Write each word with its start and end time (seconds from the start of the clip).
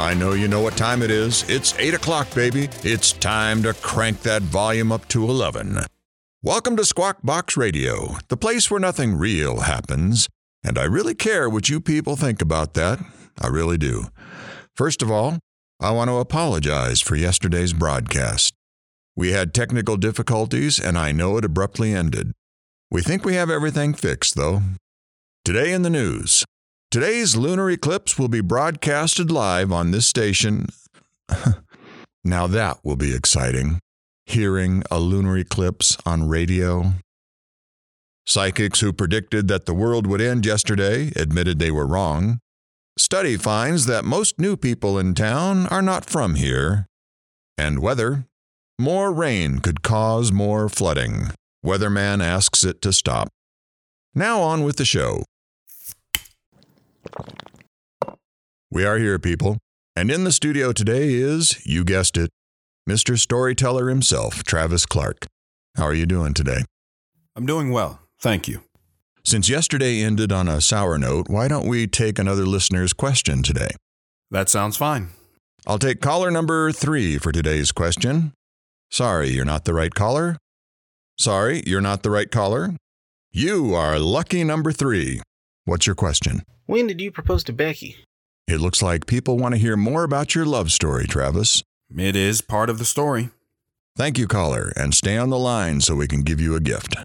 I 0.00 0.14
know 0.14 0.32
you 0.32 0.48
know 0.48 0.62
what 0.62 0.78
time 0.78 1.02
it 1.02 1.10
is. 1.10 1.48
It's 1.50 1.78
8 1.78 1.92
o'clock, 1.92 2.34
baby. 2.34 2.70
It's 2.82 3.12
time 3.12 3.62
to 3.64 3.74
crank 3.74 4.22
that 4.22 4.40
volume 4.40 4.90
up 4.92 5.06
to 5.08 5.24
11. 5.24 5.80
Welcome 6.42 6.74
to 6.76 6.86
Squawk 6.86 7.18
Box 7.22 7.54
Radio, 7.54 8.16
the 8.28 8.36
place 8.38 8.70
where 8.70 8.80
nothing 8.80 9.14
real 9.14 9.60
happens. 9.60 10.26
And 10.64 10.78
I 10.78 10.84
really 10.84 11.14
care 11.14 11.50
what 11.50 11.68
you 11.68 11.82
people 11.82 12.16
think 12.16 12.40
about 12.40 12.72
that. 12.74 12.98
I 13.38 13.48
really 13.48 13.76
do. 13.76 14.06
First 14.74 15.02
of 15.02 15.10
all, 15.10 15.38
I 15.78 15.90
want 15.90 16.08
to 16.08 16.16
apologize 16.16 17.02
for 17.02 17.14
yesterday's 17.14 17.74
broadcast. 17.74 18.54
We 19.14 19.32
had 19.32 19.52
technical 19.52 19.98
difficulties, 19.98 20.80
and 20.80 20.96
I 20.96 21.12
know 21.12 21.36
it 21.36 21.44
abruptly 21.44 21.92
ended. 21.92 22.32
We 22.90 23.02
think 23.02 23.22
we 23.22 23.34
have 23.34 23.50
everything 23.50 23.92
fixed, 23.92 24.34
though. 24.34 24.62
Today 25.44 25.74
in 25.74 25.82
the 25.82 25.90
news. 25.90 26.46
Today's 26.90 27.36
lunar 27.36 27.70
eclipse 27.70 28.18
will 28.18 28.26
be 28.26 28.40
broadcasted 28.40 29.30
live 29.30 29.70
on 29.70 29.92
this 29.92 30.06
station. 30.06 30.66
now 32.24 32.48
that 32.48 32.78
will 32.82 32.96
be 32.96 33.14
exciting. 33.14 33.78
Hearing 34.26 34.82
a 34.90 34.98
lunar 34.98 35.38
eclipse 35.38 35.96
on 36.04 36.28
radio. 36.28 36.94
Psychics 38.26 38.80
who 38.80 38.92
predicted 38.92 39.46
that 39.46 39.66
the 39.66 39.72
world 39.72 40.08
would 40.08 40.20
end 40.20 40.44
yesterday 40.44 41.12
admitted 41.14 41.60
they 41.60 41.70
were 41.70 41.86
wrong. 41.86 42.40
Study 42.98 43.36
finds 43.36 43.86
that 43.86 44.04
most 44.04 44.40
new 44.40 44.56
people 44.56 44.98
in 44.98 45.14
town 45.14 45.68
are 45.68 45.82
not 45.82 46.10
from 46.10 46.34
here. 46.34 46.86
And 47.56 47.78
weather. 47.78 48.26
More 48.80 49.12
rain 49.12 49.60
could 49.60 49.82
cause 49.82 50.32
more 50.32 50.68
flooding. 50.68 51.28
Weatherman 51.64 52.20
asks 52.20 52.64
it 52.64 52.82
to 52.82 52.92
stop. 52.92 53.28
Now 54.12 54.40
on 54.40 54.64
with 54.64 54.74
the 54.74 54.84
show. 54.84 55.22
We 58.70 58.84
are 58.84 58.98
here, 58.98 59.18
people. 59.18 59.58
And 59.96 60.10
in 60.10 60.24
the 60.24 60.32
studio 60.32 60.72
today 60.72 61.12
is, 61.14 61.64
you 61.66 61.84
guessed 61.84 62.16
it, 62.16 62.30
Mr. 62.88 63.18
Storyteller 63.18 63.88
himself, 63.88 64.44
Travis 64.44 64.86
Clark. 64.86 65.26
How 65.76 65.84
are 65.84 65.94
you 65.94 66.06
doing 66.06 66.34
today? 66.34 66.64
I'm 67.36 67.46
doing 67.46 67.70
well. 67.70 68.00
Thank 68.20 68.48
you. 68.48 68.62
Since 69.24 69.48
yesterday 69.48 70.02
ended 70.02 70.32
on 70.32 70.48
a 70.48 70.60
sour 70.60 70.98
note, 70.98 71.28
why 71.28 71.48
don't 71.48 71.66
we 71.66 71.86
take 71.86 72.18
another 72.18 72.46
listener's 72.46 72.92
question 72.92 73.42
today? 73.42 73.70
That 74.30 74.48
sounds 74.48 74.76
fine. 74.76 75.08
I'll 75.66 75.78
take 75.78 76.00
caller 76.00 76.30
number 76.30 76.72
three 76.72 77.18
for 77.18 77.32
today's 77.32 77.70
question. 77.72 78.32
Sorry, 78.90 79.30
you're 79.30 79.44
not 79.44 79.64
the 79.64 79.74
right 79.74 79.94
caller. 79.94 80.36
Sorry, 81.18 81.62
you're 81.66 81.80
not 81.80 82.02
the 82.02 82.10
right 82.10 82.30
caller. 82.30 82.74
You 83.30 83.74
are 83.74 83.98
lucky 83.98 84.42
number 84.42 84.72
three. 84.72 85.20
What's 85.70 85.86
your 85.86 85.94
question? 85.94 86.42
When 86.66 86.88
did 86.88 87.00
you 87.00 87.12
propose 87.12 87.44
to 87.44 87.52
Becky? 87.52 87.94
It 88.48 88.60
looks 88.60 88.82
like 88.82 89.06
people 89.06 89.38
want 89.38 89.54
to 89.54 89.60
hear 89.60 89.76
more 89.76 90.02
about 90.02 90.34
your 90.34 90.44
love 90.44 90.72
story, 90.72 91.06
Travis. 91.06 91.62
It 91.96 92.16
is 92.16 92.40
part 92.40 92.68
of 92.68 92.80
the 92.80 92.84
story. 92.84 93.30
Thank 93.96 94.18
you, 94.18 94.26
caller, 94.26 94.72
and 94.74 94.92
stay 94.92 95.16
on 95.16 95.30
the 95.30 95.38
line 95.38 95.80
so 95.80 95.94
we 95.94 96.08
can 96.08 96.22
give 96.22 96.40
you 96.40 96.56
a 96.56 96.60
gift. 96.60 96.96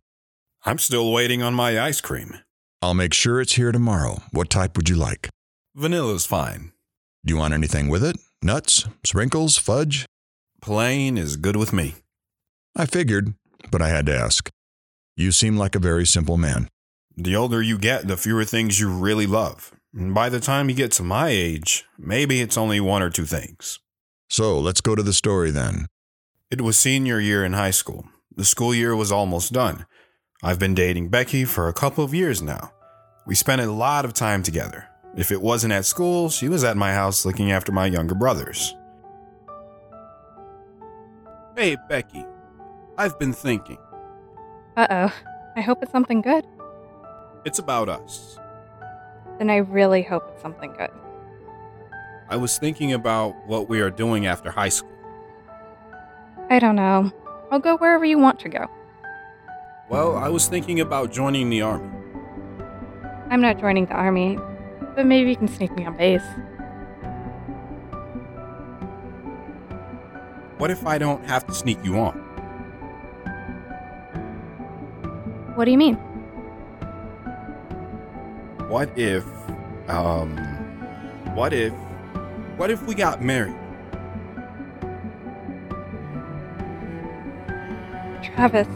I'm 0.66 0.80
still 0.80 1.14
waiting 1.14 1.44
on 1.44 1.54
my 1.54 1.80
ice 1.80 2.02
cream. 2.02 2.40
I'll 2.82 2.96
make 2.96 3.14
sure 3.14 3.40
it's 3.40 3.54
here 3.54 3.72
tomorrow. 3.72 4.24
What 4.32 4.50
type 4.50 4.76
would 4.78 4.90
you 4.90 4.96
like? 4.96 5.30
Vanilla's 5.76 6.26
fine. 6.26 6.72
Do 7.24 7.36
you 7.36 7.38
want 7.38 7.54
anything 7.54 7.88
with 7.88 8.04
it? 8.04 8.18
Nuts, 8.42 8.88
sprinkles, 9.04 9.60
fudge? 9.60 10.08
Plain 10.60 11.20
is 11.20 11.38
good 11.38 11.56
with 11.56 11.72
me. 11.72 11.94
I 12.76 12.88
figured, 12.88 13.36
but 13.70 13.84
I 13.84 13.90
had 13.90 14.08
to 14.08 14.18
ask. 14.18 14.50
You 15.16 15.32
seem 15.32 15.56
like 15.56 15.76
a 15.76 15.80
very 15.80 16.08
simple 16.08 16.38
man. 16.38 16.68
The 17.18 17.36
older 17.36 17.62
you 17.62 17.78
get, 17.78 18.08
the 18.08 18.18
fewer 18.18 18.44
things 18.44 18.80
you 18.80 18.90
really 18.90 19.26
love. 19.26 19.72
And 19.94 20.14
by 20.14 20.28
the 20.28 20.42
time 20.42 20.68
you 20.70 20.76
get 20.76 20.92
to 20.94 21.04
my 21.04 21.30
age, 21.30 21.86
maybe 21.98 22.42
it's 22.42 22.58
only 22.58 22.82
one 22.82 23.02
or 23.02 23.10
two 23.10 23.24
things. 23.24 23.80
So 24.30 24.60
let's 24.60 24.82
go 24.82 24.96
to 24.96 25.04
the 25.04 25.14
story 25.14 25.50
then. 25.50 25.86
It 26.52 26.60
was 26.60 26.78
senior 26.78 27.20
year 27.20 27.46
in 27.46 27.54
high 27.54 27.72
school. 27.72 28.06
The 28.36 28.44
school 28.44 28.76
year 28.76 28.98
was 28.98 29.14
almost 29.14 29.54
done. 29.54 29.86
I've 30.44 30.60
been 30.60 30.76
dating 30.76 31.08
Becky 31.08 31.46
for 31.46 31.70
a 31.70 31.74
couple 31.74 32.04
of 32.04 32.14
years 32.14 32.42
now. 32.42 32.74
We 33.26 33.34
spent 33.34 33.62
a 33.62 33.72
lot 33.72 34.04
of 34.04 34.14
time 34.14 34.44
together. 34.44 34.90
If 35.16 35.32
it 35.32 35.42
wasn't 35.42 35.72
at 35.72 35.86
school, 35.86 36.30
she 36.30 36.50
was 36.50 36.66
at 36.66 36.76
my 36.76 36.94
house 36.94 37.26
looking 37.26 37.50
after 37.50 37.72
my 37.72 37.86
younger 37.86 38.16
brothers. 38.16 38.76
Hey, 41.56 41.78
Becky. 41.88 42.26
I've 42.98 43.18
been 43.18 43.32
thinking. 43.32 43.78
Uh 44.76 44.88
oh. 44.90 45.14
I 45.56 45.62
hope 45.62 45.82
it's 45.82 45.94
something 45.94 46.22
good. 46.22 46.46
It's 47.46 47.60
about 47.60 47.90
us. 47.90 48.40
Then 49.38 49.52
I 49.52 49.58
really 49.58 50.02
hope 50.02 50.24
it's 50.34 50.42
something 50.42 50.74
good. 50.74 50.90
I 52.28 52.38
was 52.38 52.58
thinking 52.58 52.94
about 52.94 53.36
what 53.46 53.70
we 53.70 53.82
are 53.82 53.92
doing 53.92 54.26
after 54.26 54.50
high 54.50 54.70
school. 54.70 54.92
I 56.50 56.58
don't 56.58 56.76
know. 56.76 57.12
I'll 57.52 57.60
go 57.60 57.78
wherever 57.78 58.04
you 58.04 58.18
want 58.18 58.40
to 58.40 58.50
go. 58.50 58.66
Well, 59.90 60.16
I 60.18 60.30
was 60.30 60.48
thinking 60.48 60.80
about 60.80 61.12
joining 61.12 61.52
the 61.52 61.62
army. 61.62 61.88
I'm 63.30 63.42
not 63.42 63.60
joining 63.60 63.86
the 63.86 63.94
army, 63.94 64.40
but 64.96 65.06
maybe 65.06 65.30
you 65.30 65.36
can 65.36 65.48
sneak 65.48 65.72
me 65.76 65.86
on 65.86 65.96
base. 65.96 66.24
What 70.58 70.72
if 70.72 70.88
I 70.88 70.98
don't 70.98 71.24
have 71.26 71.46
to 71.46 71.54
sneak 71.54 71.78
you 71.84 71.98
on? 72.00 72.14
What 75.54 75.66
do 75.66 75.72
you 75.72 75.78
mean? 75.78 76.00
What 78.68 78.90
if, 78.98 79.24
um, 79.88 80.36
what 81.36 81.54
if, 81.54 81.72
what 82.58 82.72
if 82.72 82.82
we 82.84 82.96
got 82.96 83.22
married? 83.22 83.56
Travis, 88.24 88.68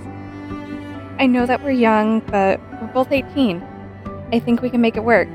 I 1.18 1.26
know 1.26 1.48
that 1.48 1.64
we're 1.64 1.72
young, 1.72 2.20
but 2.20 2.62
we're 2.80 2.88
both 2.94 3.12
18. 3.12 3.62
I 4.32 4.40
think 4.40 4.62
we 4.62 4.70
can 4.70 4.80
make 4.80 4.96
it 4.96 5.04
work. 5.04 5.28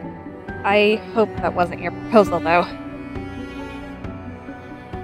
I 0.64 1.03
hope 1.14 1.28
that 1.38 1.54
wasn't 1.54 1.82
your 1.82 1.91
proposal, 1.91 2.38
though. 2.38 2.62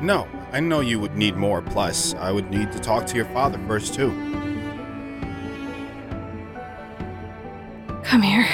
No, 0.00 0.28
I 0.52 0.60
know 0.60 0.78
you 0.78 1.00
would 1.00 1.16
need 1.16 1.36
more. 1.36 1.60
Plus, 1.60 2.14
I 2.14 2.30
would 2.30 2.50
need 2.50 2.70
to 2.70 2.78
talk 2.78 3.04
to 3.08 3.16
your 3.16 3.26
father 3.26 3.60
first, 3.66 3.94
too. 3.94 4.10
Come 8.04 8.22
here. 8.22 8.46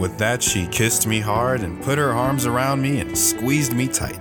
With 0.00 0.16
that, 0.16 0.42
she 0.42 0.66
kissed 0.68 1.06
me 1.06 1.20
hard 1.20 1.60
and 1.60 1.82
put 1.82 1.98
her 1.98 2.10
arms 2.10 2.46
around 2.46 2.80
me 2.80 3.00
and 3.00 3.16
squeezed 3.16 3.74
me 3.74 3.86
tight. 3.86 4.18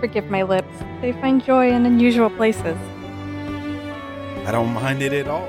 Forgive 0.00 0.26
my 0.26 0.42
lips. 0.42 0.68
They 1.00 1.12
find 1.12 1.42
joy 1.42 1.72
in 1.72 1.86
unusual 1.86 2.28
places. 2.28 2.76
I 4.44 4.52
don't 4.52 4.74
mind 4.74 5.00
it 5.00 5.14
at 5.14 5.28
all. 5.28 5.48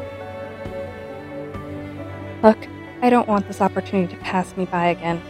Look, 2.41 2.57
I 3.01 3.09
don't 3.09 3.27
want 3.27 3.49
this 3.49 3.59
opportunity 3.59 4.15
to 4.15 4.21
pass 4.21 4.55
me 4.55 4.63
by 4.63 4.87
again. 4.87 5.21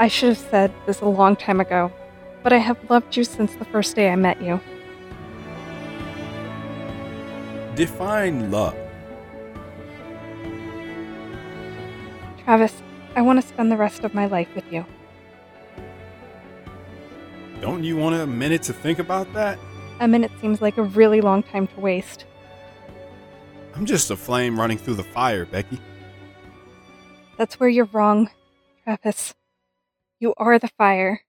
I 0.00 0.08
should 0.08 0.30
have 0.30 0.38
said 0.38 0.74
this 0.84 1.00
a 1.00 1.06
long 1.06 1.36
time 1.36 1.60
ago, 1.60 1.92
but 2.42 2.52
I 2.52 2.58
have 2.58 2.90
loved 2.90 3.16
you 3.16 3.22
since 3.22 3.54
the 3.54 3.66
first 3.66 3.94
day 3.94 4.10
I 4.10 4.16
met 4.16 4.42
you. 4.42 4.60
Define 7.76 8.50
love. 8.50 8.81
Travis, 12.52 12.82
I 13.16 13.22
want 13.22 13.40
to 13.40 13.48
spend 13.48 13.72
the 13.72 13.78
rest 13.78 14.04
of 14.04 14.12
my 14.12 14.26
life 14.26 14.54
with 14.54 14.70
you. 14.70 14.84
Don't 17.62 17.82
you 17.82 17.96
want 17.96 18.14
a 18.14 18.26
minute 18.26 18.62
to 18.64 18.74
think 18.74 18.98
about 18.98 19.32
that? 19.32 19.58
A 20.00 20.06
minute 20.06 20.30
seems 20.38 20.60
like 20.60 20.76
a 20.76 20.82
really 20.82 21.22
long 21.22 21.42
time 21.42 21.66
to 21.66 21.80
waste. 21.80 22.26
I'm 23.74 23.86
just 23.86 24.10
a 24.10 24.16
flame 24.18 24.60
running 24.60 24.76
through 24.76 24.96
the 24.96 25.02
fire, 25.02 25.46
Becky. 25.46 25.80
That's 27.38 27.58
where 27.58 27.70
you're 27.70 27.88
wrong, 27.90 28.28
Travis. 28.84 29.32
You 30.20 30.34
are 30.36 30.58
the 30.58 30.68
fire. 30.76 31.22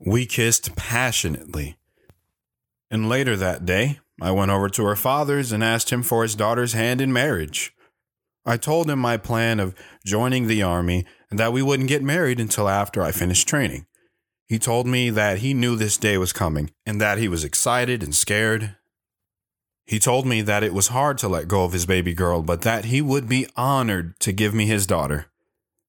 We 0.00 0.26
kissed 0.26 0.74
passionately. 0.74 1.76
And 2.90 3.08
later 3.08 3.36
that 3.36 3.64
day, 3.64 4.00
I 4.20 4.32
went 4.32 4.50
over 4.50 4.68
to 4.70 4.84
her 4.86 4.96
father's 4.96 5.52
and 5.52 5.62
asked 5.62 5.90
him 5.90 6.02
for 6.02 6.24
his 6.24 6.34
daughter's 6.34 6.72
hand 6.72 7.00
in 7.00 7.12
marriage. 7.12 7.72
I 8.46 8.56
told 8.56 8.90
him 8.90 8.98
my 8.98 9.16
plan 9.16 9.58
of 9.58 9.74
joining 10.04 10.46
the 10.46 10.62
army 10.62 11.06
and 11.30 11.38
that 11.38 11.52
we 11.52 11.62
wouldn't 11.62 11.88
get 11.88 12.02
married 12.02 12.38
until 12.38 12.68
after 12.68 13.02
I 13.02 13.10
finished 13.10 13.48
training. 13.48 13.86
He 14.46 14.58
told 14.58 14.86
me 14.86 15.08
that 15.10 15.38
he 15.38 15.54
knew 15.54 15.76
this 15.76 15.96
day 15.96 16.18
was 16.18 16.32
coming 16.32 16.70
and 16.84 17.00
that 17.00 17.18
he 17.18 17.28
was 17.28 17.44
excited 17.44 18.02
and 18.02 18.14
scared. 18.14 18.76
He 19.86 19.98
told 19.98 20.26
me 20.26 20.42
that 20.42 20.62
it 20.62 20.74
was 20.74 20.88
hard 20.88 21.18
to 21.18 21.28
let 21.28 21.48
go 21.48 21.64
of 21.64 21.72
his 21.72 21.86
baby 21.86 22.14
girl, 22.14 22.42
but 22.42 22.62
that 22.62 22.86
he 22.86 23.00
would 23.00 23.28
be 23.28 23.46
honored 23.56 24.18
to 24.20 24.32
give 24.32 24.54
me 24.54 24.66
his 24.66 24.86
daughter. 24.86 25.26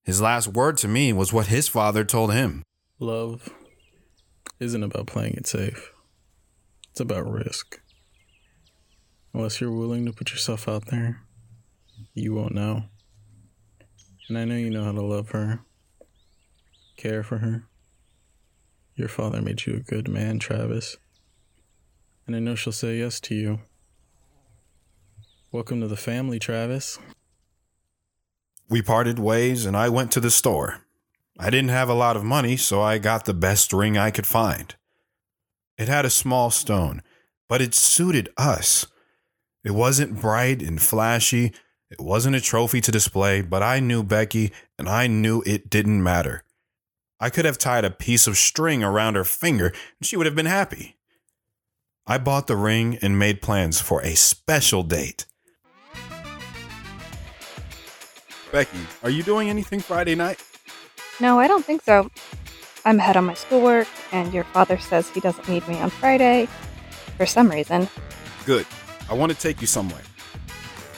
His 0.04 0.20
last 0.20 0.48
word 0.48 0.78
to 0.78 0.88
me 0.88 1.12
was 1.12 1.32
what 1.32 1.48
his 1.48 1.68
father 1.68 2.04
told 2.04 2.32
him 2.32 2.62
Love 2.98 3.50
isn't 4.58 4.82
about 4.82 5.06
playing 5.06 5.34
it 5.34 5.46
safe, 5.46 5.92
it's 6.90 7.00
about 7.00 7.30
risk. 7.30 7.80
Unless 9.34 9.60
you're 9.60 9.72
willing 9.72 10.06
to 10.06 10.12
put 10.12 10.30
yourself 10.30 10.66
out 10.66 10.86
there, 10.86 11.25
you 12.14 12.34
won't 12.34 12.54
know. 12.54 12.84
And 14.28 14.38
I 14.38 14.44
know 14.44 14.56
you 14.56 14.70
know 14.70 14.84
how 14.84 14.92
to 14.92 15.02
love 15.02 15.30
her, 15.30 15.60
care 16.96 17.22
for 17.22 17.38
her, 17.38 17.64
Your 18.94 19.08
father 19.08 19.42
made 19.42 19.66
you 19.66 19.74
a 19.76 19.80
good 19.80 20.08
man, 20.08 20.38
Travis. 20.38 20.96
And 22.26 22.34
I 22.34 22.38
know 22.38 22.54
she'll 22.54 22.72
say 22.72 22.98
yes 22.98 23.20
to 23.20 23.34
you. 23.34 23.60
Welcome 25.52 25.80
to 25.82 25.88
the 25.88 25.96
family, 25.96 26.38
Travis. 26.38 26.98
We 28.68 28.82
parted 28.82 29.18
ways 29.18 29.64
and 29.64 29.76
I 29.76 29.88
went 29.90 30.10
to 30.12 30.20
the 30.20 30.30
store. 30.30 30.82
I 31.38 31.50
didn't 31.50 31.70
have 31.70 31.88
a 31.88 31.94
lot 31.94 32.16
of 32.16 32.24
money, 32.24 32.56
so 32.56 32.80
I 32.80 32.98
got 32.98 33.26
the 33.26 33.34
best 33.34 33.72
ring 33.72 33.96
I 33.96 34.10
could 34.10 34.26
find. 34.26 34.74
It 35.78 35.88
had 35.88 36.06
a 36.06 36.10
small 36.10 36.50
stone, 36.50 37.02
but 37.48 37.60
it 37.60 37.74
suited 37.74 38.30
us. 38.36 38.86
It 39.62 39.72
wasn't 39.72 40.20
bright 40.20 40.62
and 40.62 40.80
flashy, 40.80 41.52
it 41.90 42.00
wasn't 42.00 42.36
a 42.36 42.40
trophy 42.40 42.80
to 42.80 42.90
display, 42.90 43.42
but 43.42 43.62
I 43.62 43.80
knew 43.80 44.02
Becky 44.02 44.52
and 44.78 44.88
I 44.88 45.06
knew 45.06 45.42
it 45.46 45.70
didn't 45.70 46.02
matter. 46.02 46.42
I 47.20 47.30
could 47.30 47.44
have 47.44 47.58
tied 47.58 47.84
a 47.84 47.90
piece 47.90 48.26
of 48.26 48.36
string 48.36 48.82
around 48.82 49.14
her 49.14 49.24
finger 49.24 49.66
and 49.66 50.06
she 50.06 50.16
would 50.16 50.26
have 50.26 50.34
been 50.34 50.46
happy. 50.46 50.96
I 52.06 52.18
bought 52.18 52.46
the 52.46 52.56
ring 52.56 52.98
and 53.02 53.18
made 53.18 53.40
plans 53.40 53.80
for 53.80 54.00
a 54.02 54.14
special 54.14 54.82
date. 54.82 55.26
Becky, 58.52 58.78
are 59.02 59.10
you 59.10 59.22
doing 59.22 59.50
anything 59.50 59.80
Friday 59.80 60.14
night? 60.14 60.42
No, 61.20 61.38
I 61.38 61.48
don't 61.48 61.64
think 61.64 61.82
so. 61.82 62.10
I'm 62.84 62.98
ahead 63.00 63.16
on 63.16 63.24
my 63.24 63.34
schoolwork, 63.34 63.88
and 64.12 64.32
your 64.32 64.44
father 64.44 64.78
says 64.78 65.08
he 65.10 65.18
doesn't 65.18 65.48
need 65.48 65.66
me 65.66 65.80
on 65.80 65.90
Friday 65.90 66.46
for 67.16 67.26
some 67.26 67.50
reason. 67.50 67.88
Good. 68.44 68.66
I 69.10 69.14
want 69.14 69.32
to 69.32 69.38
take 69.38 69.60
you 69.60 69.66
somewhere. 69.66 70.02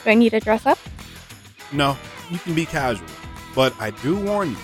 Do 0.03 0.09
I 0.09 0.13
need 0.13 0.29
to 0.31 0.39
dress 0.39 0.65
up? 0.65 0.79
No, 1.71 1.97
you 2.31 2.39
can 2.39 2.55
be 2.55 2.65
casual. 2.65 3.07
But 3.55 3.73
I 3.79 3.91
do 3.91 4.17
warn 4.17 4.51
you, 4.51 4.57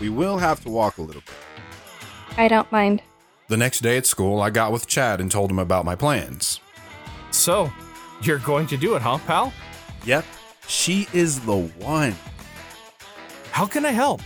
we 0.00 0.08
will 0.08 0.38
have 0.38 0.60
to 0.64 0.68
walk 0.68 0.98
a 0.98 1.02
little 1.02 1.22
bit. 1.22 1.34
I 2.38 2.48
don't 2.48 2.70
mind. 2.70 3.02
The 3.48 3.56
next 3.56 3.80
day 3.80 3.96
at 3.96 4.06
school, 4.06 4.40
I 4.42 4.50
got 4.50 4.72
with 4.72 4.86
Chad 4.86 5.20
and 5.20 5.30
told 5.30 5.50
him 5.50 5.58
about 5.58 5.84
my 5.84 5.94
plans. 5.94 6.60
So, 7.30 7.72
you're 8.22 8.38
going 8.38 8.66
to 8.68 8.76
do 8.76 8.96
it, 8.96 9.02
huh, 9.02 9.18
pal? 9.26 9.52
Yep, 10.04 10.24
she 10.66 11.06
is 11.12 11.40
the 11.40 11.56
one. 11.56 12.14
How 13.52 13.66
can 13.66 13.86
I 13.86 13.92
help? 13.92 14.20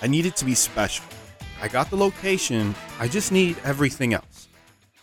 I 0.00 0.06
need 0.06 0.26
it 0.26 0.36
to 0.36 0.44
be 0.44 0.54
special. 0.54 1.04
I 1.60 1.68
got 1.68 1.90
the 1.90 1.96
location, 1.96 2.74
I 2.98 3.08
just 3.08 3.32
need 3.32 3.58
everything 3.64 4.14
else. 4.14 4.48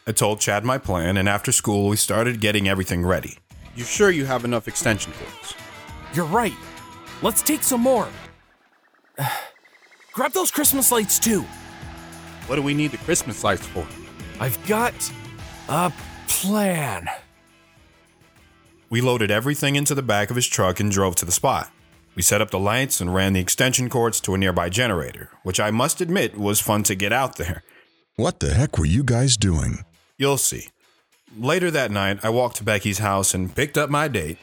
I 0.07 0.11
told 0.11 0.39
Chad 0.39 0.63
my 0.63 0.77
plan, 0.77 1.17
and 1.17 1.29
after 1.29 1.51
school, 1.51 1.89
we 1.89 1.97
started 1.97 2.39
getting 2.39 2.67
everything 2.67 3.05
ready. 3.05 3.37
You 3.77 3.83
sure 3.83 4.09
you 4.09 4.25
have 4.25 4.43
enough 4.43 4.67
extension 4.67 5.13
cords? 5.13 5.53
You're 6.11 6.25
right. 6.25 6.55
Let's 7.21 7.43
take 7.43 7.61
some 7.61 7.81
more. 7.81 8.07
Grab 10.13 10.31
those 10.31 10.49
Christmas 10.49 10.91
lights 10.91 11.19
too. 11.19 11.41
What 12.47 12.55
do 12.55 12.63
we 12.63 12.73
need 12.73 12.89
the 12.89 12.97
Christmas 12.97 13.43
lights 13.43 13.67
for? 13.67 13.85
I've 14.39 14.57
got 14.65 14.95
a 15.69 15.93
plan. 16.27 17.07
We 18.89 18.99
loaded 18.99 19.29
everything 19.29 19.75
into 19.75 19.93
the 19.93 20.01
back 20.01 20.31
of 20.31 20.35
his 20.35 20.47
truck 20.47 20.79
and 20.79 20.89
drove 20.89 21.15
to 21.17 21.25
the 21.25 21.31
spot. 21.31 21.69
We 22.15 22.23
set 22.23 22.41
up 22.41 22.49
the 22.49 22.57
lights 22.57 22.99
and 22.99 23.13
ran 23.13 23.33
the 23.33 23.39
extension 23.39 23.89
cords 23.89 24.19
to 24.21 24.33
a 24.33 24.39
nearby 24.39 24.69
generator, 24.69 25.29
which 25.43 25.59
I 25.59 25.69
must 25.69 26.01
admit 26.01 26.35
was 26.35 26.59
fun 26.59 26.81
to 26.81 26.95
get 26.95 27.13
out 27.13 27.35
there. 27.35 27.63
What 28.15 28.39
the 28.39 28.55
heck 28.55 28.79
were 28.79 28.85
you 28.85 29.03
guys 29.03 29.37
doing? 29.37 29.81
You'll 30.17 30.37
see. 30.37 30.69
Later 31.35 31.69
that 31.71 31.91
night, 31.91 32.23
I 32.23 32.29
walked 32.29 32.55
to 32.57 32.63
Becky's 32.63 32.99
house 32.99 33.33
and 33.33 33.53
picked 33.53 33.77
up 33.77 33.89
my 33.89 34.07
date. 34.07 34.37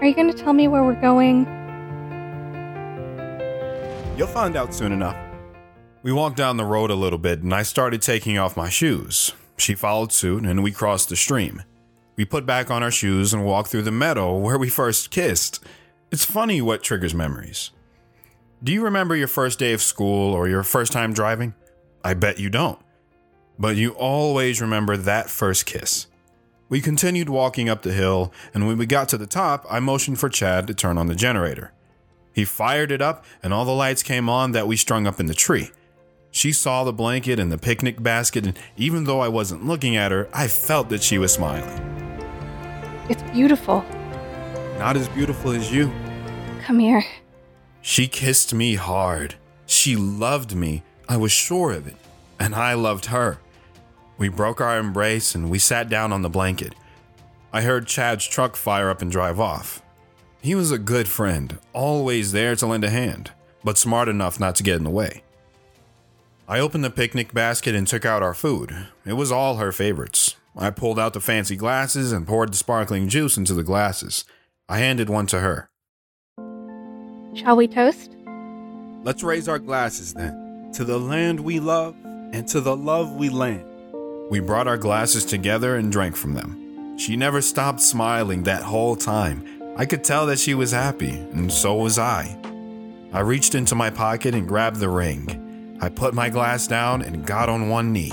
Are 0.00 0.06
you 0.06 0.14
going 0.14 0.30
to 0.30 0.36
tell 0.36 0.52
me 0.52 0.68
where 0.68 0.84
we're 0.84 1.00
going? 1.00 1.44
You'll 4.16 4.28
find 4.28 4.56
out 4.56 4.72
soon 4.72 4.92
enough. 4.92 5.16
We 6.02 6.12
walked 6.12 6.36
down 6.36 6.56
the 6.56 6.64
road 6.64 6.90
a 6.90 6.94
little 6.94 7.18
bit 7.18 7.42
and 7.42 7.52
I 7.52 7.62
started 7.64 8.00
taking 8.00 8.38
off 8.38 8.56
my 8.56 8.68
shoes. 8.68 9.32
She 9.58 9.74
followed 9.74 10.12
suit 10.12 10.44
and 10.44 10.62
we 10.62 10.70
crossed 10.70 11.08
the 11.08 11.16
stream. 11.16 11.62
We 12.16 12.24
put 12.24 12.46
back 12.46 12.70
on 12.70 12.82
our 12.82 12.90
shoes 12.92 13.34
and 13.34 13.44
walked 13.44 13.70
through 13.70 13.82
the 13.82 13.90
meadow 13.90 14.36
where 14.36 14.56
we 14.56 14.68
first 14.68 15.10
kissed. 15.10 15.62
It's 16.10 16.24
funny 16.24 16.62
what 16.62 16.82
triggers 16.82 17.14
memories. 17.14 17.72
Do 18.62 18.72
you 18.72 18.82
remember 18.82 19.14
your 19.14 19.28
first 19.28 19.58
day 19.58 19.72
of 19.72 19.82
school 19.82 20.32
or 20.32 20.48
your 20.48 20.62
first 20.62 20.92
time 20.92 21.12
driving? 21.12 21.54
I 22.04 22.14
bet 22.14 22.38
you 22.38 22.50
don't. 22.50 22.78
But 23.58 23.76
you 23.76 23.90
always 23.90 24.60
remember 24.60 24.96
that 24.96 25.28
first 25.28 25.66
kiss. 25.66 26.06
We 26.68 26.80
continued 26.80 27.28
walking 27.28 27.68
up 27.68 27.82
the 27.82 27.92
hill, 27.92 28.32
and 28.52 28.66
when 28.66 28.76
we 28.76 28.86
got 28.86 29.08
to 29.08 29.18
the 29.18 29.26
top, 29.26 29.66
I 29.70 29.80
motioned 29.80 30.20
for 30.20 30.28
Chad 30.28 30.66
to 30.66 30.74
turn 30.74 30.98
on 30.98 31.06
the 31.06 31.14
generator. 31.14 31.72
He 32.32 32.44
fired 32.44 32.92
it 32.92 33.02
up, 33.02 33.24
and 33.42 33.52
all 33.52 33.64
the 33.64 33.72
lights 33.72 34.02
came 34.02 34.28
on 34.28 34.52
that 34.52 34.68
we 34.68 34.76
strung 34.76 35.06
up 35.06 35.18
in 35.18 35.26
the 35.26 35.34
tree. 35.34 35.70
She 36.30 36.52
saw 36.52 36.84
the 36.84 36.92
blanket 36.92 37.40
and 37.40 37.50
the 37.50 37.58
picnic 37.58 38.02
basket, 38.02 38.46
and 38.46 38.58
even 38.76 39.04
though 39.04 39.20
I 39.20 39.28
wasn't 39.28 39.66
looking 39.66 39.96
at 39.96 40.12
her, 40.12 40.28
I 40.32 40.46
felt 40.46 40.90
that 40.90 41.02
she 41.02 41.18
was 41.18 41.32
smiling. 41.32 41.66
It's 43.08 43.22
beautiful. 43.32 43.82
Not 44.78 44.96
as 44.96 45.08
beautiful 45.08 45.50
as 45.52 45.72
you. 45.72 45.90
Come 46.60 46.78
here. 46.78 47.02
She 47.80 48.06
kissed 48.06 48.52
me 48.52 48.74
hard. 48.74 49.36
She 49.64 49.96
loved 49.96 50.54
me. 50.54 50.82
I 51.08 51.16
was 51.16 51.32
sure 51.32 51.72
of 51.72 51.88
it. 51.88 51.96
And 52.38 52.54
I 52.54 52.74
loved 52.74 53.06
her. 53.06 53.38
We 54.18 54.28
broke 54.28 54.60
our 54.60 54.78
embrace 54.78 55.34
and 55.34 55.48
we 55.48 55.60
sat 55.60 55.88
down 55.88 56.12
on 56.12 56.22
the 56.22 56.28
blanket. 56.28 56.74
I 57.52 57.62
heard 57.62 57.86
Chad's 57.86 58.26
truck 58.26 58.56
fire 58.56 58.90
up 58.90 59.00
and 59.00 59.10
drive 59.10 59.38
off. 59.38 59.80
He 60.42 60.54
was 60.54 60.70
a 60.70 60.78
good 60.78 61.08
friend, 61.08 61.58
always 61.72 62.32
there 62.32 62.54
to 62.56 62.66
lend 62.66 62.84
a 62.84 62.90
hand, 62.90 63.30
but 63.64 63.78
smart 63.78 64.08
enough 64.08 64.38
not 64.38 64.56
to 64.56 64.62
get 64.62 64.76
in 64.76 64.84
the 64.84 64.90
way. 64.90 65.22
I 66.48 66.58
opened 66.60 66.84
the 66.84 66.90
picnic 66.90 67.32
basket 67.32 67.74
and 67.74 67.86
took 67.86 68.04
out 68.04 68.22
our 68.22 68.34
food. 68.34 68.88
It 69.04 69.12
was 69.12 69.30
all 69.30 69.56
her 69.56 69.72
favorites. 69.72 70.36
I 70.56 70.70
pulled 70.70 70.98
out 70.98 71.12
the 71.12 71.20
fancy 71.20 71.56
glasses 71.56 72.10
and 72.10 72.26
poured 72.26 72.52
the 72.52 72.56
sparkling 72.56 73.08
juice 73.08 73.36
into 73.36 73.54
the 73.54 73.62
glasses. 73.62 74.24
I 74.68 74.78
handed 74.78 75.08
one 75.08 75.26
to 75.28 75.40
her. 75.40 75.70
Shall 77.34 77.56
we 77.56 77.68
toast? 77.68 78.16
Let's 79.04 79.22
raise 79.22 79.48
our 79.48 79.58
glasses 79.58 80.14
then 80.14 80.70
to 80.74 80.84
the 80.84 80.98
land 80.98 81.40
we 81.40 81.60
love 81.60 81.94
and 82.32 82.48
to 82.48 82.60
the 82.60 82.76
love 82.76 83.12
we 83.12 83.28
land. 83.28 83.64
We 84.30 84.40
brought 84.40 84.68
our 84.68 84.76
glasses 84.76 85.24
together 85.24 85.76
and 85.76 85.90
drank 85.90 86.14
from 86.16 86.34
them. 86.34 86.96
She 86.98 87.16
never 87.16 87.40
stopped 87.40 87.80
smiling 87.80 88.42
that 88.42 88.62
whole 88.62 88.94
time. 88.96 89.44
I 89.76 89.86
could 89.86 90.04
tell 90.04 90.26
that 90.26 90.38
she 90.38 90.54
was 90.54 90.72
happy, 90.72 91.10
and 91.10 91.50
so 91.52 91.76
was 91.76 91.98
I. 91.98 92.36
I 93.12 93.20
reached 93.20 93.54
into 93.54 93.74
my 93.74 93.88
pocket 93.88 94.34
and 94.34 94.46
grabbed 94.46 94.80
the 94.80 94.88
ring. 94.90 95.78
I 95.80 95.88
put 95.88 96.12
my 96.12 96.28
glass 96.28 96.66
down 96.66 97.00
and 97.02 97.24
got 97.26 97.48
on 97.48 97.68
one 97.68 97.92
knee. 97.92 98.12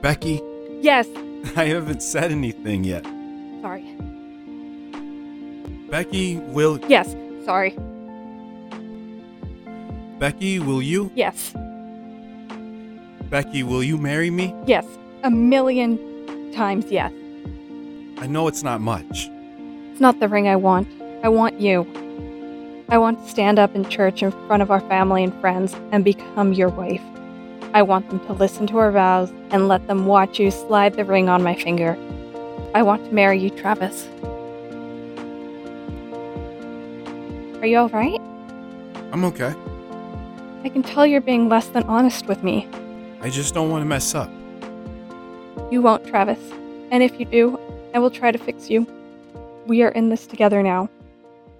Becky, 0.00 0.40
Yes. 0.80 1.06
I 1.56 1.64
haven't 1.66 2.02
said 2.02 2.30
anything 2.30 2.84
yet. 2.84 3.04
Sorry. 3.60 3.84
Becky, 5.90 6.36
will 6.36 6.78
Yes. 6.88 7.14
Sorry. 7.44 7.76
Becky, 10.18 10.58
will 10.58 10.80
you? 10.80 11.10
Yes. 11.14 11.52
Becky, 13.28 13.62
will 13.62 13.82
you 13.82 13.98
marry 13.98 14.30
me? 14.30 14.54
Yes. 14.66 14.86
A 15.24 15.30
million 15.30 16.52
times 16.52 16.90
yes. 16.90 17.10
I 18.18 18.26
know 18.26 18.46
it's 18.46 18.62
not 18.62 18.82
much. 18.82 19.30
It's 19.90 20.00
not 20.00 20.20
the 20.20 20.28
ring 20.28 20.48
I 20.48 20.56
want. 20.56 20.86
I 21.22 21.30
want 21.30 21.58
you. 21.58 21.86
I 22.90 22.98
want 22.98 23.24
to 23.24 23.30
stand 23.30 23.58
up 23.58 23.74
in 23.74 23.88
church 23.88 24.22
in 24.22 24.32
front 24.46 24.62
of 24.62 24.70
our 24.70 24.80
family 24.82 25.24
and 25.24 25.32
friends 25.40 25.74
and 25.92 26.04
become 26.04 26.52
your 26.52 26.68
wife. 26.68 27.00
I 27.72 27.80
want 27.80 28.10
them 28.10 28.20
to 28.26 28.34
listen 28.34 28.66
to 28.66 28.76
our 28.76 28.92
vows 28.92 29.30
and 29.48 29.66
let 29.66 29.86
them 29.86 30.04
watch 30.04 30.38
you 30.38 30.50
slide 30.50 30.92
the 30.92 31.06
ring 31.06 31.30
on 31.30 31.42
my 31.42 31.54
finger. 31.54 31.96
I 32.74 32.82
want 32.82 33.06
to 33.06 33.10
marry 33.10 33.40
you, 33.40 33.48
Travis. 33.48 34.06
Are 37.62 37.66
you 37.66 37.78
alright? 37.78 38.20
I'm 39.10 39.24
okay. 39.24 39.54
I 40.64 40.68
can 40.68 40.82
tell 40.82 41.06
you're 41.06 41.22
being 41.22 41.48
less 41.48 41.68
than 41.68 41.84
honest 41.84 42.26
with 42.26 42.42
me. 42.42 42.68
I 43.22 43.30
just 43.30 43.54
don't 43.54 43.70
want 43.70 43.80
to 43.80 43.86
mess 43.86 44.14
up. 44.14 44.30
You 45.74 45.82
won't, 45.82 46.06
Travis. 46.06 46.38
And 46.92 47.02
if 47.02 47.18
you 47.18 47.26
do, 47.26 47.58
I 47.94 47.98
will 47.98 48.08
try 48.08 48.30
to 48.30 48.38
fix 48.38 48.70
you. 48.70 48.86
We 49.66 49.82
are 49.82 49.88
in 49.88 50.08
this 50.08 50.24
together 50.24 50.62
now. 50.62 50.88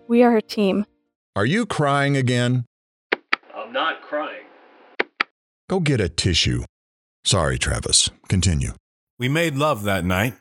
We 0.07 0.23
are 0.23 0.37
a 0.37 0.41
team. 0.41 0.87
Are 1.35 1.45
you 1.45 1.67
crying 1.67 2.17
again? 2.17 2.65
I'm 3.53 3.73
not 3.73 4.03
crying. 4.03 4.45
Go 5.69 5.81
get 5.81 6.01
a 6.01 6.09
tissue. 6.09 6.63
Sorry, 7.25 7.59
Travis. 7.59 8.09
Continue. 8.29 8.75
We 9.19 9.29
made 9.29 9.57
love 9.57 9.83
that 9.83 10.05
night. 10.05 10.35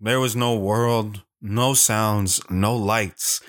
There 0.00 0.20
was 0.20 0.34
no 0.34 0.56
world, 0.56 1.22
no 1.42 1.74
sounds, 1.74 2.40
no 2.48 2.74
lights. 2.74 3.42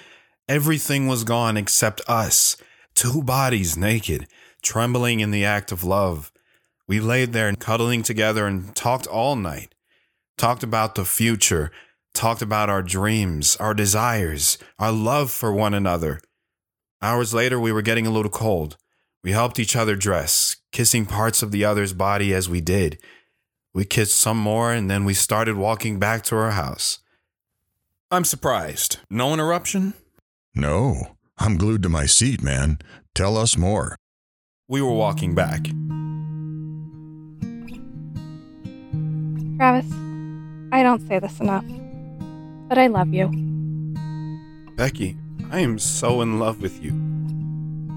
Everything 0.49 1.07
was 1.07 1.23
gone 1.23 1.55
except 1.55 2.01
us, 2.05 2.57
two 2.95 3.23
bodies 3.23 3.77
naked, 3.77 4.27
trembling 4.61 5.21
in 5.21 5.31
the 5.31 5.45
act 5.45 5.71
of 5.71 5.85
love. 5.85 6.33
We 6.89 6.99
laid 6.99 7.33
there 7.33 7.53
cuddling 7.53 8.01
together 8.01 8.47
and 8.47 8.75
talked 8.75 9.05
all 9.05 9.35
night. 9.35 9.75
Talked 10.39 10.63
about 10.63 10.95
the 10.95 11.05
future, 11.05 11.71
talked 12.15 12.41
about 12.41 12.67
our 12.67 12.81
dreams, 12.81 13.55
our 13.57 13.75
desires, 13.75 14.57
our 14.79 14.91
love 14.91 15.29
for 15.29 15.53
one 15.53 15.75
another. 15.75 16.19
Hours 16.99 17.31
later, 17.31 17.59
we 17.59 17.71
were 17.71 17.83
getting 17.83 18.07
a 18.07 18.09
little 18.09 18.31
cold. 18.31 18.75
We 19.23 19.33
helped 19.33 19.59
each 19.59 19.75
other 19.75 19.95
dress, 19.95 20.55
kissing 20.71 21.05
parts 21.05 21.43
of 21.43 21.51
the 21.51 21.63
other's 21.63 21.93
body 21.93 22.33
as 22.33 22.49
we 22.49 22.59
did. 22.59 22.99
We 23.71 23.85
kissed 23.85 24.17
some 24.17 24.39
more 24.39 24.73
and 24.73 24.89
then 24.89 25.05
we 25.05 25.13
started 25.13 25.57
walking 25.57 25.99
back 25.99 26.23
to 26.23 26.37
our 26.37 26.51
house. 26.51 26.99
I'm 28.09 28.25
surprised. 28.25 28.97
No 29.11 29.31
interruption? 29.31 29.93
No, 30.55 31.17
I'm 31.37 31.57
glued 31.57 31.83
to 31.83 31.89
my 31.89 32.07
seat, 32.07 32.41
man. 32.41 32.79
Tell 33.13 33.37
us 33.37 33.55
more. 33.55 33.95
We 34.67 34.81
were 34.81 34.95
walking 34.95 35.35
back. 35.35 35.67
Travis, 39.59 39.91
I 40.71 40.83
don't 40.83 41.05
say 41.05 41.19
this 41.19 41.41
enough, 41.41 41.65
but 42.69 42.77
I 42.77 42.87
love 42.87 43.13
you. 43.13 43.27
Becky, 44.77 45.17
I 45.51 45.59
am 45.59 45.77
so 45.79 46.21
in 46.21 46.39
love 46.39 46.61
with 46.61 46.81
you. 46.81 46.93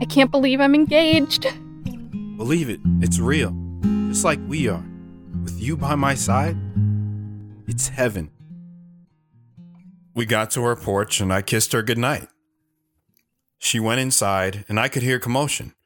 I 0.00 0.04
can't 0.06 0.32
believe 0.32 0.60
I'm 0.60 0.74
engaged. 0.74 1.46
Believe 2.36 2.68
it, 2.68 2.80
it's 3.00 3.20
real. 3.20 3.56
Just 4.08 4.24
like 4.24 4.40
we 4.48 4.66
are. 4.66 4.82
With 5.44 5.62
you 5.62 5.76
by 5.76 5.94
my 5.94 6.16
side, 6.16 6.56
it's 7.68 7.86
heaven. 7.86 8.32
We 10.14 10.26
got 10.26 10.50
to 10.52 10.64
her 10.64 10.74
porch 10.74 11.20
and 11.20 11.32
I 11.32 11.42
kissed 11.42 11.72
her 11.74 11.82
goodnight. 11.84 12.26
She 13.58 13.78
went 13.78 14.00
inside 14.00 14.64
and 14.68 14.80
I 14.80 14.88
could 14.88 15.04
hear 15.04 15.20
commotion. 15.20 15.76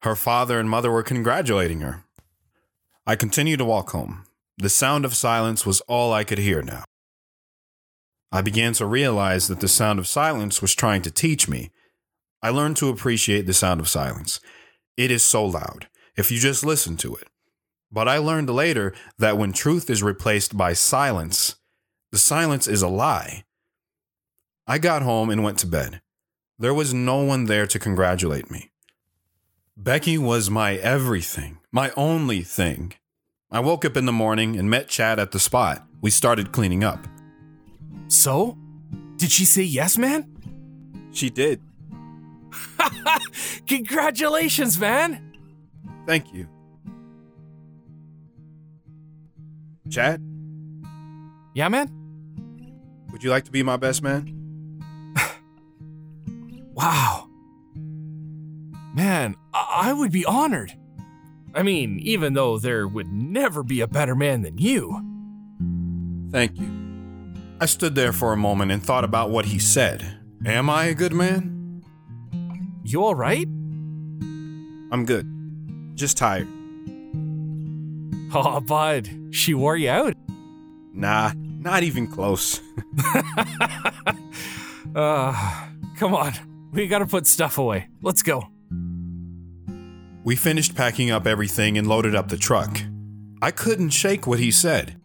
Her 0.00 0.16
father 0.16 0.58
and 0.58 0.70
mother 0.70 0.90
were 0.90 1.02
congratulating 1.02 1.80
her. 1.80 2.04
I 3.06 3.16
continued 3.16 3.58
to 3.58 3.66
walk 3.66 3.90
home. 3.90 4.22
The 4.58 4.70
sound 4.70 5.04
of 5.04 5.14
silence 5.14 5.66
was 5.66 5.82
all 5.82 6.14
I 6.14 6.24
could 6.24 6.38
hear 6.38 6.62
now. 6.62 6.84
I 8.32 8.40
began 8.40 8.72
to 8.74 8.86
realize 8.86 9.48
that 9.48 9.60
the 9.60 9.68
sound 9.68 9.98
of 9.98 10.08
silence 10.08 10.62
was 10.62 10.74
trying 10.74 11.02
to 11.02 11.10
teach 11.10 11.46
me. 11.46 11.70
I 12.42 12.48
learned 12.48 12.76
to 12.78 12.88
appreciate 12.88 13.46
the 13.46 13.52
sound 13.52 13.80
of 13.80 13.88
silence. 13.88 14.40
It 14.96 15.10
is 15.10 15.22
so 15.22 15.44
loud 15.44 15.88
if 16.16 16.30
you 16.30 16.38
just 16.38 16.64
listen 16.64 16.96
to 16.98 17.14
it. 17.16 17.28
But 17.92 18.08
I 18.08 18.18
learned 18.18 18.48
later 18.48 18.94
that 19.18 19.36
when 19.36 19.52
truth 19.52 19.90
is 19.90 20.02
replaced 20.02 20.56
by 20.56 20.72
silence, 20.72 21.56
the 22.10 22.18
silence 22.18 22.66
is 22.66 22.82
a 22.82 22.88
lie. 22.88 23.44
I 24.66 24.78
got 24.78 25.02
home 25.02 25.28
and 25.30 25.44
went 25.44 25.58
to 25.58 25.66
bed. 25.66 26.00
There 26.58 26.74
was 26.74 26.94
no 26.94 27.22
one 27.22 27.44
there 27.44 27.66
to 27.66 27.78
congratulate 27.78 28.50
me. 28.50 28.70
Becky 29.76 30.16
was 30.16 30.48
my 30.48 30.76
everything, 30.76 31.58
my 31.70 31.92
only 31.96 32.40
thing. 32.40 32.94
I 33.50 33.60
woke 33.60 33.84
up 33.84 33.96
in 33.96 34.06
the 34.06 34.12
morning 34.12 34.56
and 34.58 34.68
met 34.68 34.88
Chad 34.88 35.18
at 35.18 35.30
the 35.30 35.38
spot. 35.38 35.86
We 36.00 36.10
started 36.10 36.52
cleaning 36.52 36.82
up. 36.82 37.06
So? 38.08 38.58
Did 39.16 39.30
she 39.30 39.44
say 39.44 39.62
yes, 39.62 39.96
man? 39.96 40.32
She 41.12 41.30
did. 41.30 41.60
Congratulations, 43.66 44.78
man! 44.78 45.32
Thank 46.06 46.32
you. 46.32 46.46
Chad, 49.90 50.20
Yeah, 51.54 51.68
man? 51.68 51.90
would 53.12 53.22
you 53.24 53.30
like 53.30 53.44
to 53.44 53.50
be 53.52 53.62
my 53.62 53.76
best 53.76 54.02
man? 54.02 54.32
Wow. 56.74 57.28
Man, 58.94 59.34
I-, 59.54 59.82
I 59.84 59.92
would 59.94 60.12
be 60.12 60.24
honored. 60.26 60.74
I 61.56 61.62
mean, 61.62 61.98
even 62.00 62.34
though 62.34 62.58
there 62.58 62.86
would 62.86 63.10
never 63.10 63.62
be 63.62 63.80
a 63.80 63.88
better 63.88 64.14
man 64.14 64.42
than 64.42 64.58
you. 64.58 65.02
Thank 66.30 66.58
you. 66.58 66.70
I 67.58 67.64
stood 67.64 67.94
there 67.94 68.12
for 68.12 68.34
a 68.34 68.36
moment 68.36 68.72
and 68.72 68.82
thought 68.82 69.04
about 69.04 69.30
what 69.30 69.46
he 69.46 69.58
said. 69.58 70.18
Am 70.44 70.68
I 70.68 70.84
a 70.84 70.94
good 70.94 71.14
man? 71.14 71.82
You 72.84 73.04
alright? 73.04 73.46
I'm 74.92 75.06
good. 75.06 75.26
Just 75.94 76.18
tired. 76.18 76.46
Oh, 78.34 78.60
bud, 78.60 79.08
she 79.30 79.54
wore 79.54 79.78
you 79.78 79.88
out. 79.88 80.14
Nah, 80.92 81.32
not 81.36 81.82
even 81.82 82.06
close. 82.06 82.60
Uh, 84.94 85.34
come 85.98 86.14
on. 86.14 86.32
We 86.72 86.86
gotta 86.86 87.04
put 87.04 87.26
stuff 87.26 87.58
away. 87.58 87.88
Let's 88.00 88.22
go. 88.22 88.48
We 90.26 90.34
finished 90.34 90.74
packing 90.74 91.12
up 91.12 91.24
everything 91.24 91.78
and 91.78 91.86
loaded 91.86 92.16
up 92.16 92.30
the 92.30 92.36
truck. 92.36 92.80
I 93.40 93.52
couldn't 93.52 93.90
shake 93.90 94.26
what 94.26 94.40
he 94.40 94.50
said. 94.50 95.00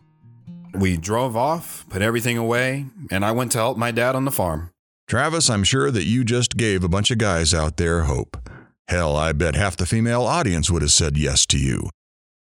We 0.74 0.98
drove 0.98 1.38
off, 1.38 1.86
put 1.90 2.01
everything 2.01 2.40
away, 2.40 2.88
and 3.12 3.24
I 3.24 3.32
went 3.32 3.51
to 3.51 3.60
help 3.60 3.78
my 3.78 3.92
dad 3.92 4.16
on 4.16 4.25
the 4.25 4.32
farm. 4.32 4.72
Travis, 5.08 5.48
I'm 5.48 5.63
sure 5.63 5.92
that 5.92 6.06
you 6.06 6.24
just 6.24 6.58
gave 6.58 6.84
a 6.84 6.90
bunch 6.90 7.12
of 7.12 7.20
guys 7.20 7.54
out 7.54 7.78
there 7.78 8.01
hope. 8.01 8.50
Hell, 8.88 9.16
I 9.16 9.32
bet 9.34 9.54
half 9.54 9.78
the 9.78 9.86
female 9.86 10.24
audience 10.24 10.72
would 10.72 10.82
have 10.82 10.92
said 10.92 11.16
yes 11.16 11.46
to 11.48 11.60
you. 11.60 11.88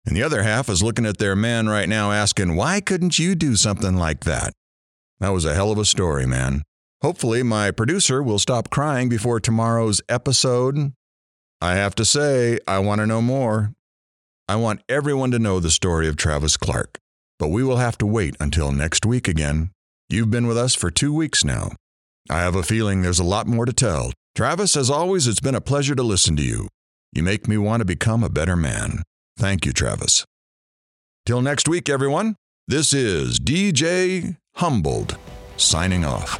And 0.05 0.15
the 0.15 0.23
other 0.23 0.43
half 0.43 0.69
is 0.69 0.81
looking 0.81 1.05
at 1.05 1.17
their 1.17 1.35
man 1.35 1.67
right 1.67 1.89
now 1.89 2.13
asking, 2.13 2.55
why 2.55 2.79
couldn't 2.79 3.19
you 3.19 3.35
do 3.35 3.57
something 3.57 3.97
like 3.97 4.23
that? 4.23 4.53
That 5.19 5.33
was 5.33 5.43
a 5.43 5.53
hell 5.53 5.73
of 5.73 5.77
a 5.77 5.83
story, 5.83 6.25
man. 6.25 6.61
Hopefully, 7.01 7.43
my 7.43 7.71
producer 7.71 8.23
will 8.23 8.39
stop 8.39 8.69
crying 8.69 9.09
before 9.09 9.41
tomorrow's 9.41 10.01
episode. 10.07 10.93
I 11.61 11.75
have 11.75 11.93
to 11.95 12.05
say, 12.05 12.59
I 12.67 12.79
want 12.79 13.01
to 13.01 13.07
know 13.07 13.21
more. 13.21 13.73
I 14.47 14.55
want 14.55 14.81
everyone 14.89 15.29
to 15.29 15.39
know 15.39 15.59
the 15.59 15.69
story 15.69 16.07
of 16.07 16.17
Travis 16.17 16.57
Clark, 16.57 16.97
but 17.37 17.49
we 17.49 17.63
will 17.63 17.77
have 17.77 17.99
to 17.99 18.07
wait 18.07 18.35
until 18.39 18.71
next 18.71 19.05
week 19.05 19.27
again. 19.27 19.69
You've 20.09 20.31
been 20.31 20.47
with 20.47 20.57
us 20.57 20.73
for 20.73 20.89
two 20.89 21.13
weeks 21.13 21.45
now. 21.45 21.73
I 22.31 22.39
have 22.39 22.55
a 22.55 22.63
feeling 22.63 23.01
there's 23.03 23.19
a 23.19 23.23
lot 23.23 23.45
more 23.45 23.65
to 23.65 23.73
tell. 23.73 24.11
Travis, 24.35 24.75
as 24.75 24.89
always, 24.89 25.27
it's 25.27 25.39
been 25.39 25.55
a 25.55 25.61
pleasure 25.61 25.93
to 25.93 26.01
listen 26.03 26.35
to 26.37 26.43
you. 26.43 26.67
You 27.13 27.21
make 27.21 27.47
me 27.47 27.57
want 27.57 27.81
to 27.81 27.85
become 27.85 28.23
a 28.23 28.29
better 28.29 28.55
man. 28.55 29.03
Thank 29.37 29.65
you, 29.65 29.71
Travis. 29.71 30.25
Till 31.27 31.41
next 31.41 31.69
week, 31.69 31.89
everyone, 31.89 32.35
this 32.67 32.91
is 32.91 33.39
DJ 33.39 34.37
Humbled 34.55 35.15
signing 35.57 36.03
off. 36.03 36.39